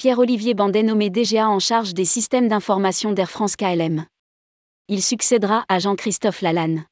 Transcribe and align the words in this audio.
Pierre-Olivier 0.00 0.54
Bandet 0.54 0.82
nommé 0.82 1.10
DGA 1.10 1.46
en 1.46 1.58
charge 1.58 1.92
des 1.92 2.06
systèmes 2.06 2.48
d'information 2.48 3.12
d'Air 3.12 3.30
France 3.30 3.54
KLM. 3.54 4.06
Il 4.88 5.02
succédera 5.02 5.66
à 5.68 5.78
Jean-Christophe 5.78 6.40
Lalanne. 6.40 6.86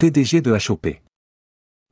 PDG 0.00 0.40
de 0.40 0.50
HOP. 0.50 0.88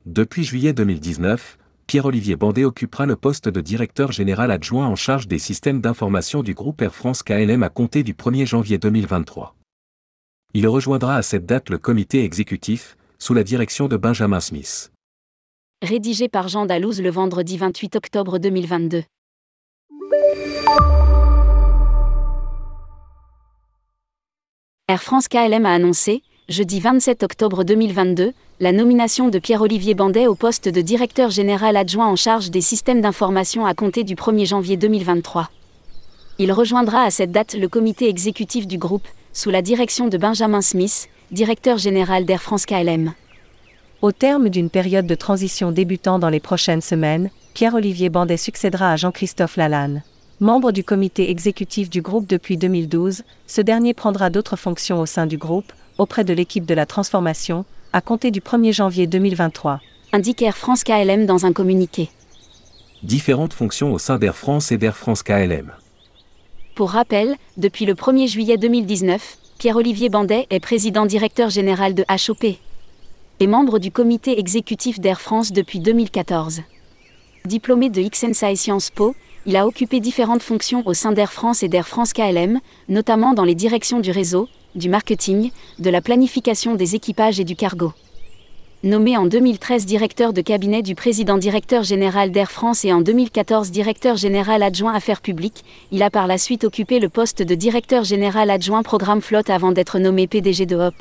Depuis 0.05 0.43
juillet 0.43 0.73
2019, 0.73 1.57
Pierre-Olivier 1.87 2.35
Bandet 2.35 2.65
occupera 2.65 3.05
le 3.05 3.15
poste 3.15 3.47
de 3.47 3.61
directeur 3.61 4.11
général 4.11 4.51
adjoint 4.51 4.87
en 4.87 4.97
charge 4.97 5.29
des 5.29 5.39
systèmes 5.39 5.79
d'information 5.79 6.43
du 6.43 6.53
groupe 6.53 6.81
Air 6.81 6.93
France 6.93 7.23
KLM 7.23 7.63
à 7.63 7.69
compter 7.69 8.03
du 8.03 8.13
1er 8.13 8.45
janvier 8.45 8.77
2023. 8.77 9.55
Il 10.53 10.67
rejoindra 10.67 11.15
à 11.15 11.21
cette 11.21 11.45
date 11.45 11.69
le 11.69 11.77
comité 11.77 12.25
exécutif, 12.25 12.97
sous 13.19 13.33
la 13.33 13.45
direction 13.45 13.87
de 13.87 13.95
Benjamin 13.95 14.41
Smith. 14.41 14.91
Rédigé 15.81 16.27
par 16.27 16.49
Jean 16.49 16.65
Dalouse 16.65 17.01
le 17.01 17.09
vendredi 17.09 17.55
28 17.55 17.95
octobre 17.95 18.37
2022. 18.37 19.03
Air 24.87 25.01
France 25.01 25.27
KLM 25.27 25.65
a 25.65 25.73
annoncé, 25.73 26.21
jeudi 26.47 26.79
27 26.79 27.23
octobre 27.23 27.63
2022, 27.63 28.33
la 28.59 28.71
nomination 28.71 29.29
de 29.29 29.39
Pierre-Olivier 29.39 29.95
Bandet 29.95 30.27
au 30.27 30.35
poste 30.35 30.69
de 30.69 30.81
directeur 30.81 31.31
général 31.31 31.75
adjoint 31.75 32.07
en 32.07 32.15
charge 32.15 32.51
des 32.51 32.61
systèmes 32.61 33.01
d'information 33.01 33.65
à 33.65 33.73
compter 33.73 34.03
du 34.03 34.15
1er 34.15 34.45
janvier 34.45 34.77
2023. 34.77 35.49
Il 36.37 36.51
rejoindra 36.51 37.01
à 37.03 37.09
cette 37.09 37.31
date 37.31 37.55
le 37.55 37.67
comité 37.67 38.07
exécutif 38.07 38.67
du 38.67 38.77
groupe, 38.77 39.07
sous 39.33 39.49
la 39.49 39.61
direction 39.61 40.07
de 40.07 40.17
Benjamin 40.17 40.61
Smith, 40.61 41.09
directeur 41.31 41.77
général 41.77 42.25
d'Air 42.25 42.41
France 42.41 42.65
KLM. 42.65 43.13
Au 44.01 44.11
terme 44.11 44.49
d'une 44.49 44.69
période 44.69 45.07
de 45.07 45.15
transition 45.15 45.71
débutant 45.71 46.19
dans 46.19 46.29
les 46.29 46.41
prochaines 46.41 46.81
semaines, 46.81 47.29
Pierre-Olivier 47.53 48.09
Bandet 48.09 48.37
succédera 48.37 48.91
à 48.91 48.95
Jean-Christophe 48.97 49.55
Lalanne. 49.55 50.03
Membre 50.41 50.73
du 50.73 50.83
comité 50.83 51.31
exécutif 51.31 51.89
du 51.89 52.01
groupe 52.01 52.27
depuis 52.27 52.57
2012, 52.57 53.23
ce 53.47 53.61
dernier 53.61 53.93
prendra 53.93 54.29
d'autres 54.29 54.57
fonctions 54.57 54.99
au 54.99 55.05
sein 55.05 55.25
du 55.25 55.37
groupe, 55.37 55.71
auprès 55.97 56.25
de 56.25 56.33
l'équipe 56.33 56.65
de 56.65 56.73
la 56.73 56.85
transformation, 56.85 57.63
à 57.93 58.01
compter 58.01 58.31
du 58.31 58.41
1er 58.41 58.73
janvier 58.73 59.07
2023. 59.07 59.79
Indique 60.11 60.41
Air 60.41 60.57
France 60.57 60.83
KLM 60.83 61.25
dans 61.25 61.45
un 61.45 61.53
communiqué. 61.53 62.09
Différentes 63.01 63.53
fonctions 63.53 63.93
au 63.93 63.97
sein 63.97 64.17
d'Air 64.17 64.35
France 64.35 64.73
et 64.73 64.77
d'Air 64.77 64.97
France 64.97 65.23
KLM. 65.23 65.71
Pour 66.75 66.91
rappel, 66.91 67.35
depuis 67.55 67.85
le 67.85 67.93
1er 67.93 68.27
juillet 68.27 68.57
2019, 68.57 69.37
Pierre-Olivier 69.57 70.09
Bandet 70.09 70.47
est 70.49 70.59
président 70.59 71.05
directeur 71.05 71.49
général 71.49 71.93
de 71.93 72.03
HOP 72.09 72.57
et 73.39 73.47
membre 73.47 73.79
du 73.79 73.91
comité 73.91 74.39
exécutif 74.39 74.99
d'Air 74.99 75.19
France 75.19 75.51
depuis 75.51 75.79
2014. 75.79 76.61
Diplômé 77.45 77.89
de 77.89 78.01
XNSA 78.01 78.55
Sciences 78.55 78.89
Po, 78.89 79.15
il 79.45 79.55
a 79.55 79.67
occupé 79.67 79.99
différentes 79.99 80.41
fonctions 80.41 80.83
au 80.85 80.93
sein 80.93 81.11
d'Air 81.11 81.31
France 81.31 81.61
et 81.61 81.67
d'Air 81.67 81.87
France 81.87 82.13
KLM, 82.13 82.59
notamment 82.89 83.33
dans 83.33 83.43
les 83.43 83.55
directions 83.55 83.99
du 83.99 84.11
réseau, 84.11 84.47
du 84.73 84.89
marketing, 84.89 85.51
de 85.79 85.89
la 85.89 86.01
planification 86.01 86.75
des 86.75 86.95
équipages 86.95 87.39
et 87.39 87.43
du 87.43 87.55
cargo. 87.55 87.93
Nommé 88.83 89.17
en 89.17 89.25
2013 89.25 89.85
directeur 89.85 90.31
de 90.31 90.41
cabinet 90.41 90.81
du 90.81 90.95
président 90.95 91.37
directeur 91.37 91.83
général 91.83 92.31
d'Air 92.31 92.51
France 92.51 92.85
et 92.85 92.93
en 92.93 93.01
2014 93.01 93.71
directeur 93.71 94.15
général 94.15 94.61
adjoint 94.63 94.93
affaires 94.93 95.21
publiques, 95.21 95.63
il 95.91 96.03
a 96.03 96.09
par 96.09 96.27
la 96.27 96.37
suite 96.37 96.63
occupé 96.63 96.99
le 96.99 97.09
poste 97.09 97.41
de 97.41 97.55
directeur 97.55 98.03
général 98.03 98.49
adjoint 98.49 98.83
programme 98.83 99.21
flotte 99.21 99.49
avant 99.49 99.71
d'être 99.71 99.97
nommé 99.97 100.27
PDG 100.27 100.65
de 100.65 100.75
HOP. 100.75 100.95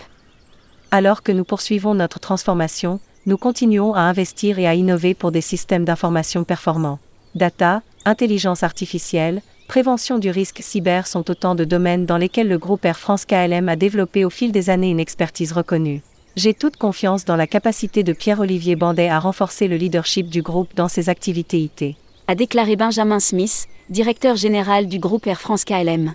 Alors 0.96 1.24
que 1.24 1.32
nous 1.32 1.42
poursuivons 1.42 1.92
notre 1.92 2.20
transformation, 2.20 3.00
nous 3.26 3.36
continuons 3.36 3.94
à 3.94 4.02
investir 4.02 4.60
et 4.60 4.68
à 4.68 4.76
innover 4.76 5.12
pour 5.12 5.32
des 5.32 5.40
systèmes 5.40 5.84
d'information 5.84 6.44
performants. 6.44 7.00
Data, 7.34 7.82
intelligence 8.04 8.62
artificielle, 8.62 9.42
prévention 9.66 10.20
du 10.20 10.30
risque 10.30 10.60
cyber 10.62 11.08
sont 11.08 11.28
autant 11.28 11.56
de 11.56 11.64
domaines 11.64 12.06
dans 12.06 12.16
lesquels 12.16 12.46
le 12.46 12.58
groupe 12.58 12.84
Air 12.84 12.96
France 12.96 13.24
KLM 13.24 13.68
a 13.68 13.74
développé 13.74 14.24
au 14.24 14.30
fil 14.30 14.52
des 14.52 14.70
années 14.70 14.90
une 14.90 15.00
expertise 15.00 15.50
reconnue. 15.50 16.00
J'ai 16.36 16.54
toute 16.54 16.76
confiance 16.76 17.24
dans 17.24 17.34
la 17.34 17.48
capacité 17.48 18.04
de 18.04 18.12
Pierre-Olivier 18.12 18.76
Bandet 18.76 19.08
à 19.08 19.18
renforcer 19.18 19.66
le 19.66 19.76
leadership 19.76 20.28
du 20.28 20.42
groupe 20.42 20.76
dans 20.76 20.86
ses 20.86 21.08
activités 21.08 21.58
IT. 21.58 21.96
A 22.28 22.36
déclaré 22.36 22.76
Benjamin 22.76 23.18
Smith, 23.18 23.66
directeur 23.90 24.36
général 24.36 24.86
du 24.86 25.00
groupe 25.00 25.26
Air 25.26 25.40
France 25.40 25.64
KLM. 25.64 26.14